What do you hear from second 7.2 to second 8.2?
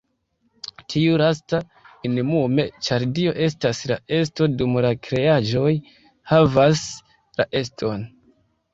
la eston.